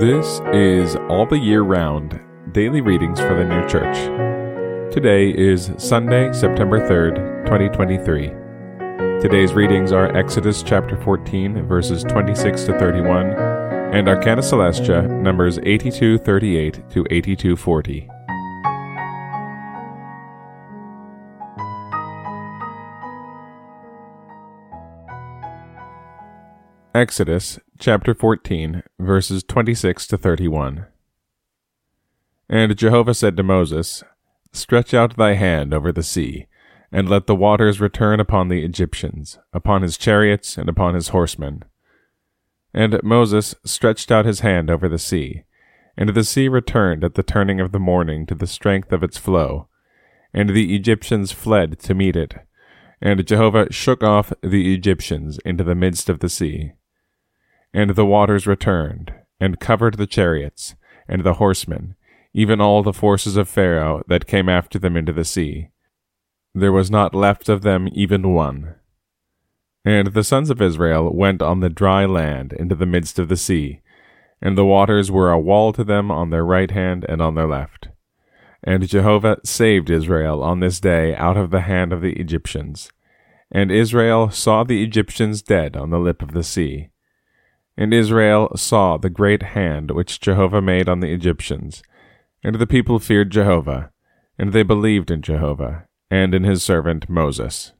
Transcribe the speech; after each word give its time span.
This 0.00 0.40
is 0.54 0.96
All 1.10 1.26
the 1.26 1.36
Year 1.36 1.60
Round 1.60 2.18
Daily 2.52 2.80
Readings 2.80 3.20
for 3.20 3.34
the 3.34 3.44
New 3.44 3.68
Church. 3.68 3.98
Today 4.90 5.28
is 5.28 5.72
Sunday, 5.76 6.32
September 6.32 6.80
3rd, 6.88 7.44
2023. 7.44 9.20
Today's 9.20 9.52
readings 9.52 9.92
are 9.92 10.16
Exodus 10.16 10.62
chapter 10.62 10.96
14, 11.02 11.66
verses 11.66 12.02
26 12.04 12.64
to 12.64 12.78
31, 12.78 13.26
and 13.92 14.08
Arcana 14.08 14.40
Coelestia, 14.40 15.02
numbers 15.20 15.58
8238 15.58 16.72
to 16.88 17.06
8240. 17.10 18.08
Exodus 26.92 27.60
chapter 27.78 28.14
14, 28.14 28.82
verses 28.98 29.44
26 29.44 30.08
to 30.08 30.18
31. 30.18 30.86
And 32.48 32.76
Jehovah 32.76 33.14
said 33.14 33.36
to 33.36 33.44
Moses, 33.44 34.02
Stretch 34.50 34.92
out 34.92 35.16
thy 35.16 35.34
hand 35.34 35.72
over 35.72 35.92
the 35.92 36.02
sea, 36.02 36.48
and 36.90 37.08
let 37.08 37.28
the 37.28 37.36
waters 37.36 37.80
return 37.80 38.18
upon 38.18 38.48
the 38.48 38.64
Egyptians, 38.64 39.38
upon 39.52 39.82
his 39.82 39.96
chariots, 39.96 40.58
and 40.58 40.68
upon 40.68 40.96
his 40.96 41.10
horsemen. 41.10 41.62
And 42.74 43.00
Moses 43.04 43.54
stretched 43.64 44.10
out 44.10 44.26
his 44.26 44.40
hand 44.40 44.68
over 44.68 44.88
the 44.88 44.98
sea, 44.98 45.44
and 45.96 46.08
the 46.08 46.24
sea 46.24 46.48
returned 46.48 47.04
at 47.04 47.14
the 47.14 47.22
turning 47.22 47.60
of 47.60 47.70
the 47.70 47.78
morning 47.78 48.26
to 48.26 48.34
the 48.34 48.48
strength 48.48 48.90
of 48.90 49.04
its 49.04 49.16
flow, 49.16 49.68
and 50.34 50.50
the 50.50 50.74
Egyptians 50.74 51.30
fled 51.30 51.78
to 51.78 51.94
meet 51.94 52.16
it. 52.16 52.34
And 53.00 53.24
Jehovah 53.24 53.72
shook 53.72 54.02
off 54.02 54.32
the 54.42 54.74
Egyptians 54.74 55.38
into 55.44 55.62
the 55.62 55.76
midst 55.76 56.10
of 56.10 56.18
the 56.18 56.28
sea. 56.28 56.72
And 57.72 57.90
the 57.90 58.06
waters 58.06 58.46
returned, 58.46 59.12
and 59.38 59.60
covered 59.60 59.94
the 59.94 60.06
chariots, 60.06 60.74
and 61.08 61.22
the 61.22 61.34
horsemen, 61.34 61.94
even 62.32 62.60
all 62.60 62.82
the 62.82 62.92
forces 62.92 63.36
of 63.36 63.48
Pharaoh 63.48 64.02
that 64.08 64.26
came 64.26 64.48
after 64.48 64.78
them 64.78 64.96
into 64.96 65.12
the 65.12 65.24
sea. 65.24 65.70
There 66.54 66.72
was 66.72 66.90
not 66.90 67.14
left 67.14 67.48
of 67.48 67.62
them 67.62 67.88
even 67.92 68.34
one. 68.34 68.74
And 69.84 70.08
the 70.08 70.24
sons 70.24 70.50
of 70.50 70.60
Israel 70.60 71.14
went 71.14 71.40
on 71.40 71.60
the 71.60 71.70
dry 71.70 72.04
land 72.04 72.52
into 72.52 72.74
the 72.74 72.86
midst 72.86 73.18
of 73.18 73.28
the 73.28 73.36
sea, 73.36 73.80
and 74.42 74.56
the 74.56 74.64
waters 74.64 75.10
were 75.10 75.30
a 75.30 75.38
wall 75.38 75.72
to 75.72 75.84
them 75.84 76.10
on 76.10 76.30
their 76.30 76.44
right 76.44 76.70
hand 76.70 77.06
and 77.08 77.22
on 77.22 77.34
their 77.34 77.46
left. 77.46 77.88
And 78.62 78.86
Jehovah 78.86 79.38
saved 79.44 79.88
Israel 79.88 80.42
on 80.42 80.60
this 80.60 80.80
day 80.80 81.14
out 81.14 81.36
of 81.36 81.50
the 81.50 81.62
hand 81.62 81.92
of 81.92 82.02
the 82.02 82.12
Egyptians. 82.12 82.90
And 83.50 83.70
Israel 83.70 84.30
saw 84.30 84.64
the 84.64 84.82
Egyptians 84.82 85.42
dead 85.42 85.76
on 85.76 85.90
the 85.90 85.98
lip 85.98 86.22
of 86.22 86.32
the 86.32 86.42
sea. 86.42 86.90
And 87.80 87.94
Israel 87.94 88.52
saw 88.56 88.98
the 88.98 89.08
great 89.08 89.42
hand 89.42 89.90
which 89.90 90.20
Jehovah 90.20 90.60
made 90.60 90.86
on 90.86 91.00
the 91.00 91.14
Egyptians. 91.14 91.82
And 92.44 92.56
the 92.56 92.66
people 92.66 92.98
feared 92.98 93.30
Jehovah, 93.30 93.90
and 94.38 94.52
they 94.52 94.62
believed 94.62 95.10
in 95.10 95.22
Jehovah, 95.22 95.86
and 96.10 96.34
in 96.34 96.44
his 96.44 96.62
servant 96.62 97.08
Moses. 97.08 97.72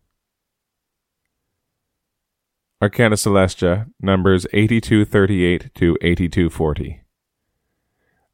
Arcana 2.80 3.16
Coelestia, 3.16 3.88
numbers 4.00 4.46
8238 4.54 5.74
to 5.74 5.98
8240. 6.00 7.02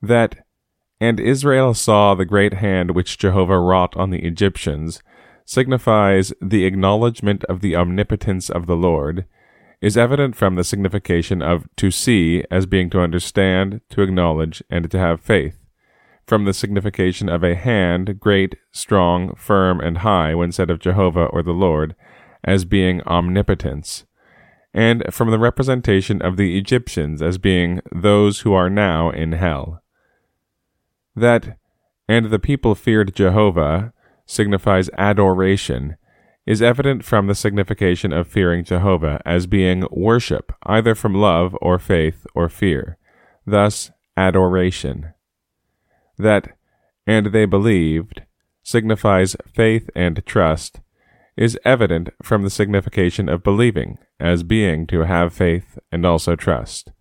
That, 0.01 0.47
and 1.01 1.19
Israel 1.19 1.75
saw 1.75 2.15
the 2.15 2.25
great 2.25 2.55
hand 2.55 2.93
which 2.93 3.19
Jehovah 3.19 3.59
wrought 3.59 3.97
on 3.97 4.11
the 4.11 4.25
Egyptians, 4.25 5.03
signifies 5.45 6.33
the 6.41 6.65
acknowledgment 6.65 7.43
of 7.47 7.61
the 7.61 7.75
omnipotence 7.75 8.49
of 8.49 8.67
the 8.67 8.77
Lord, 8.77 9.27
is 9.81 9.97
evident 9.97 10.37
from 10.37 10.55
the 10.55 10.65
signification 10.65 11.43
of 11.43 11.69
to 11.77 11.91
see 11.91 12.45
as 12.51 12.67
being 12.67 12.91
to 12.91 13.01
understand, 13.01 13.81
to 13.91 14.03
acknowledge, 14.03 14.63
and 14.71 14.91
to 14.91 14.99
have 14.99 15.21
faith, 15.21 15.59
from 16.27 16.45
the 16.45 16.55
signification 16.55 17.29
of 17.29 17.45
a 17.45 17.55
hand, 17.55 18.19
great, 18.19 18.57
strong, 18.73 19.35
firm, 19.35 19.81
and 19.81 19.99
high, 19.99 20.35
when 20.35 20.51
said 20.51 20.71
of 20.71 20.81
Jehovah 20.81 21.27
or 21.27 21.43
the 21.43 21.53
Lord, 21.53 21.95
as 22.43 22.65
being 22.65 23.03
omnipotence, 23.03 24.05
and 24.73 25.03
from 25.11 25.31
the 25.31 25.39
representation 25.39 26.21
of 26.21 26.37
the 26.37 26.59
Egyptians 26.59 27.23
as 27.23 27.39
being 27.39 27.81
those 27.93 28.41
who 28.41 28.53
are 28.53 28.71
now 28.71 29.11
in 29.11 29.33
hell. 29.33 29.83
That, 31.15 31.59
and 32.09 32.27
the 32.27 32.39
people 32.39 32.75
feared 32.75 33.15
Jehovah, 33.15 33.93
signifies 34.27 34.91
adoration 34.99 35.97
is 36.47 36.63
evident 36.63 37.05
from 37.05 37.27
the 37.27 37.35
signification 37.35 38.13
of 38.13 38.29
fearing 38.29 38.65
Jehovah 38.65 39.21
as 39.27 39.47
being 39.47 39.87
worship, 39.91 40.53
either 40.65 40.95
from 40.95 41.15
love 41.15 41.57
or 41.61 41.79
faith 41.79 42.27
or 42.35 42.49
fear, 42.49 42.99
thus 43.45 43.91
adoration. 44.17 45.13
That, 46.17 46.57
and 47.07 47.27
they 47.27 47.45
believed, 47.45 48.23
signifies 48.63 49.37
faith 49.53 49.91
and 49.95 50.25
trust, 50.25 50.81
is 51.37 51.59
evident 51.65 52.09
from 52.23 52.43
the 52.43 52.51
signification 52.51 53.29
of 53.29 53.43
believing 53.43 53.99
as 54.19 54.43
being 54.43 54.87
to 54.87 55.01
have 55.01 55.35
faith 55.35 55.79
and 55.93 56.07
also 56.07 56.37
trust. 56.37 56.93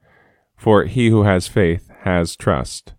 For 0.57 0.85
he 0.85 1.09
who 1.09 1.23
has 1.23 1.47
faith 1.47 1.89
has 2.01 2.35
trust. 2.35 2.93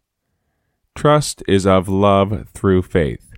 Trust 0.94 1.42
is 1.46 1.66
of 1.66 1.88
love 1.88 2.48
through 2.54 2.82
faith. 2.82 3.32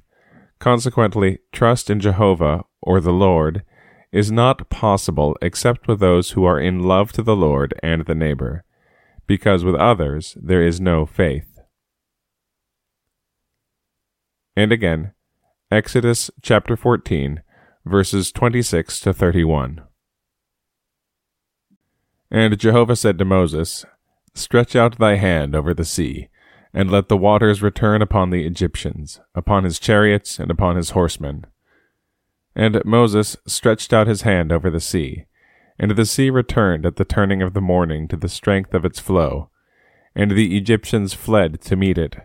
Consequently, 0.60 1.38
trust 1.52 1.90
in 1.90 2.00
Jehovah 2.00 2.64
or 2.80 3.00
the 3.00 3.12
Lord 3.12 3.62
is 4.12 4.30
not 4.30 4.70
possible 4.70 5.36
except 5.42 5.86
with 5.86 6.00
those 6.00 6.30
who 6.30 6.44
are 6.44 6.60
in 6.60 6.82
love 6.82 7.12
to 7.12 7.22
the 7.22 7.36
Lord 7.36 7.74
and 7.82 8.06
the 8.06 8.14
neighbor, 8.14 8.64
because 9.26 9.64
with 9.64 9.74
others 9.74 10.36
there 10.40 10.62
is 10.62 10.80
no 10.80 11.04
faith. 11.04 11.58
And 14.56 14.72
again, 14.72 15.12
Exodus 15.70 16.30
chapter 16.40 16.76
14, 16.76 17.42
verses 17.84 18.32
26 18.32 19.00
to 19.00 19.12
31. 19.12 19.82
And 22.30 22.58
Jehovah 22.58 22.96
said 22.96 23.18
to 23.18 23.24
Moses, 23.24 23.84
Stretch 24.34 24.74
out 24.74 24.98
thy 24.98 25.16
hand 25.16 25.54
over 25.54 25.74
the 25.74 25.84
sea, 25.84 26.28
and 26.72 26.90
let 26.90 27.08
the 27.08 27.16
waters 27.16 27.62
return 27.62 28.02
upon 28.02 28.30
the 28.30 28.46
Egyptians, 28.46 29.20
upon 29.34 29.64
his 29.64 29.78
chariots, 29.78 30.38
and 30.38 30.50
upon 30.50 30.76
his 30.76 30.90
horsemen. 30.90 31.46
And 32.58 32.84
Moses 32.84 33.36
stretched 33.46 33.92
out 33.92 34.08
his 34.08 34.22
hand 34.22 34.50
over 34.50 34.68
the 34.68 34.80
sea, 34.80 35.26
and 35.78 35.92
the 35.92 36.04
sea 36.04 36.28
returned 36.28 36.84
at 36.84 36.96
the 36.96 37.04
turning 37.04 37.40
of 37.40 37.54
the 37.54 37.60
morning 37.60 38.08
to 38.08 38.16
the 38.16 38.28
strength 38.28 38.74
of 38.74 38.84
its 38.84 38.98
flow, 38.98 39.48
and 40.12 40.32
the 40.32 40.56
Egyptians 40.56 41.14
fled 41.14 41.60
to 41.60 41.76
meet 41.76 41.96
it, 41.96 42.16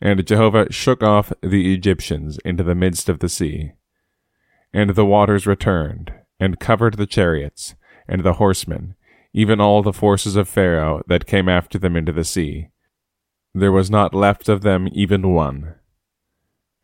and 0.00 0.26
Jehovah 0.26 0.72
shook 0.72 1.02
off 1.02 1.30
the 1.42 1.74
Egyptians 1.74 2.38
into 2.42 2.64
the 2.64 2.74
midst 2.74 3.10
of 3.10 3.18
the 3.18 3.28
sea. 3.28 3.72
And 4.72 4.90
the 4.90 5.04
waters 5.04 5.46
returned, 5.46 6.10
and 6.40 6.58
covered 6.58 6.94
the 6.94 7.06
chariots, 7.06 7.74
and 8.08 8.22
the 8.22 8.34
horsemen, 8.34 8.94
even 9.34 9.60
all 9.60 9.82
the 9.82 9.92
forces 9.92 10.36
of 10.36 10.48
Pharaoh 10.48 11.02
that 11.06 11.26
came 11.26 11.50
after 11.50 11.78
them 11.78 11.96
into 11.96 12.12
the 12.12 12.24
sea. 12.24 12.68
There 13.54 13.72
was 13.72 13.90
not 13.90 14.14
left 14.14 14.48
of 14.48 14.62
them 14.62 14.88
even 14.92 15.34
one. 15.34 15.74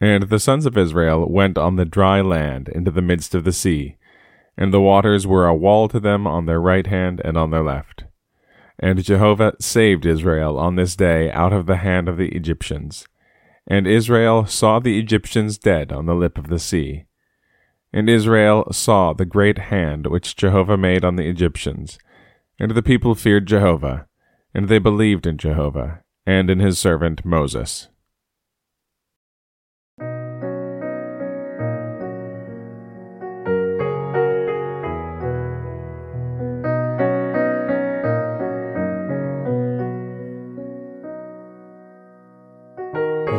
And 0.03 0.25
the 0.25 0.41
sons 0.41 0.67
of 0.67 0.77
Israel 0.77 1.29
went 1.31 1.57
on 1.57 1.77
the 1.77 1.85
dry 1.85 2.21
land 2.21 2.69
into 2.69 2.91
the 2.91 3.01
midst 3.01 3.37
of 3.37 3.45
the 3.45 3.53
sea, 3.53 3.99
and 4.59 4.75
the 4.75 4.81
waters 4.81 5.29
were 5.29 5.47
a 5.47 5.55
wall 5.55 5.87
to 5.87 6.01
them 6.01 6.27
on 6.27 6.45
their 6.45 6.61
right 6.61 6.89
hand 6.89 7.21
and 7.25 7.39
on 7.39 7.53
their 7.53 7.63
left. 7.63 8.03
And 8.81 9.05
Jehovah 9.05 9.55
saved 9.61 10.05
Israel 10.05 10.59
on 10.59 10.75
this 10.75 10.97
day 10.97 11.31
out 11.31 11.53
of 11.53 11.67
the 11.67 11.77
hand 11.77 12.09
of 12.09 12.17
the 12.17 12.31
Egyptians. 12.31 13.07
And 13.69 13.87
Israel 13.87 14.45
saw 14.45 14.81
the 14.81 14.99
Egyptians 14.99 15.57
dead 15.57 15.93
on 15.93 16.07
the 16.07 16.17
lip 16.17 16.37
of 16.37 16.49
the 16.49 16.59
sea. 16.59 17.05
And 17.93 18.11
Israel 18.11 18.67
saw 18.73 19.13
the 19.13 19.25
great 19.25 19.59
hand 19.59 20.09
which 20.09 20.35
Jehovah 20.35 20.77
made 20.77 21.05
on 21.05 21.15
the 21.15 21.29
Egyptians. 21.29 21.97
And 22.59 22.73
the 22.73 22.83
people 22.83 23.15
feared 23.15 23.47
Jehovah, 23.47 24.09
and 24.53 24.69
they 24.69 24.81
believed 24.81 25.29
in 25.29 25.39
Jehovah, 25.39 26.03
and 26.27 26.51
in 26.51 26.59
his 26.59 26.81
servant 26.81 27.25
Moses. 27.25 27.87